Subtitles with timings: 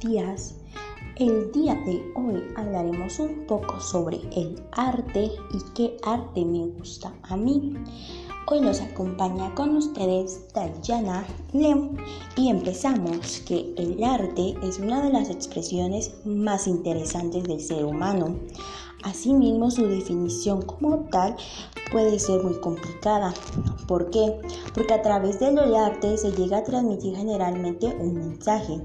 [0.00, 0.54] días.
[1.16, 7.12] El día de hoy hablaremos un poco sobre el arte y qué arte me gusta
[7.24, 7.74] a mí.
[8.46, 11.90] Hoy nos acompaña con ustedes Dayana Leo
[12.34, 18.36] y empezamos que el arte es una de las expresiones más interesantes del ser humano.
[19.02, 21.36] Asimismo, su definición como tal
[21.90, 23.34] puede ser muy complicada.
[23.86, 24.40] ¿Por qué?
[24.74, 28.80] Porque a través del arte se llega a transmitir generalmente un mensaje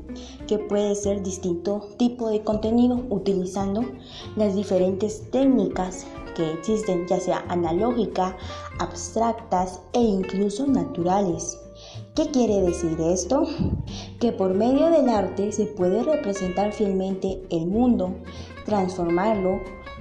[0.48, 3.84] que puede ser distinto tipo de contenido utilizando
[4.36, 6.05] las diferentes técnicas
[6.36, 8.36] que existen, ya sea analógica,
[8.80, 11.58] abstractas e incluso naturales.
[12.16, 13.44] ¿Qué quiere decir esto?
[14.20, 18.16] Que por medio del arte se puede representar fielmente el mundo,
[18.66, 19.59] transformarlo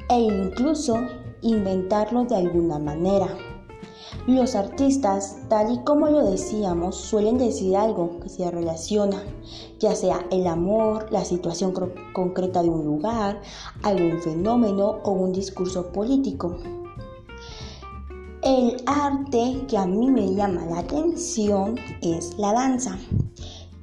[0.09, 0.99] e incluso
[1.45, 3.29] inventarlo de alguna manera.
[4.27, 9.23] Los artistas, tal y como lo decíamos, suelen decir algo que se relaciona,
[9.79, 11.75] ya sea el amor, la situación
[12.15, 13.43] concreta de un lugar,
[13.83, 16.57] algún fenómeno o un discurso político.
[18.43, 22.99] El arte que a mí me llama la atención es la danza.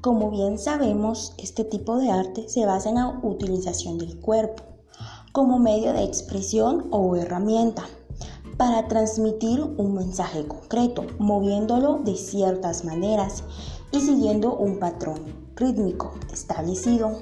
[0.02, 4.70] Como bien sabemos, este tipo de arte se basa en la utilización del cuerpo
[5.31, 7.83] como medio de expresión o herramienta
[8.57, 13.43] para transmitir un mensaje concreto, moviéndolo de ciertas maneras
[13.91, 15.19] y siguiendo un patrón
[15.55, 17.19] rítmico establecido.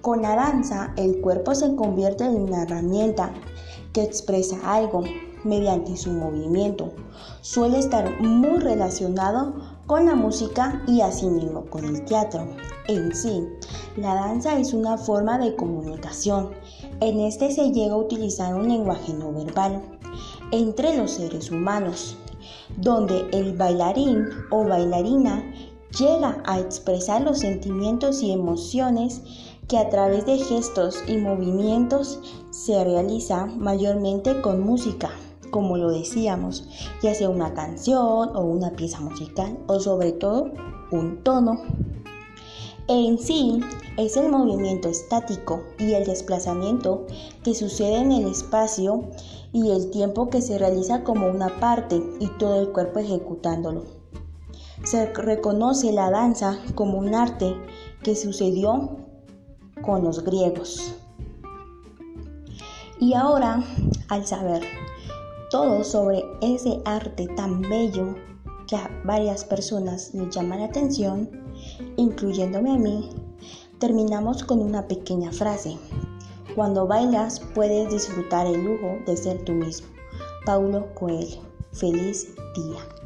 [0.00, 3.32] Con la danza, el cuerpo se convierte en una herramienta
[3.92, 5.02] que expresa algo
[5.44, 6.92] mediante su movimiento.
[7.40, 9.54] Suele estar muy relacionado
[9.88, 12.46] con la música y asimismo con el teatro.
[12.88, 13.48] En sí,
[13.96, 16.50] la danza es una forma de comunicación.
[17.00, 19.82] En este se llega a utilizar un lenguaje no verbal
[20.52, 22.18] entre los seres humanos,
[22.76, 25.42] donde el bailarín o bailarina
[25.98, 29.22] llega a expresar los sentimientos y emociones
[29.68, 35.10] que a través de gestos y movimientos se realiza mayormente con música,
[35.50, 36.68] como lo decíamos,
[37.02, 40.52] ya sea una canción o una pieza musical o sobre todo
[40.90, 41.60] un tono.
[42.88, 43.60] En sí,
[43.98, 47.06] es el movimiento estático y el desplazamiento
[47.44, 49.10] que sucede en el espacio
[49.52, 53.84] y el tiempo que se realiza como una parte y todo el cuerpo ejecutándolo.
[54.84, 57.54] Se reconoce la danza como un arte
[58.02, 58.96] que sucedió
[59.82, 60.94] con los griegos.
[63.00, 63.62] Y ahora,
[64.08, 64.62] al saber
[65.50, 68.14] todo sobre ese arte tan bello
[68.66, 71.28] que a varias personas les llama la atención,
[71.96, 73.10] incluyéndome a mí,
[73.78, 75.76] terminamos con una pequeña frase.
[76.54, 79.88] Cuando bailas puedes disfrutar el lujo de ser tú mismo.
[80.44, 81.40] Paulo Coelho.
[81.72, 82.97] Feliz día.